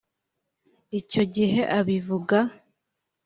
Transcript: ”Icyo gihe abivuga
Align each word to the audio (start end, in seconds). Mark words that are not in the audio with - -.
”Icyo 0.99 1.23
gihe 1.35 1.61
abivuga 1.77 2.37